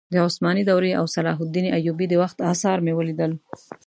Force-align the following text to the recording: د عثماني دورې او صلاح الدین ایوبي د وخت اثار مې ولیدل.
د 0.13 0.15
عثماني 0.25 0.63
دورې 0.69 0.91
او 0.99 1.05
صلاح 1.15 1.37
الدین 1.45 1.65
ایوبي 1.77 2.05
د 2.09 2.13
وخت 2.23 2.37
اثار 2.51 2.77
مې 2.85 2.93
ولیدل. 2.95 3.31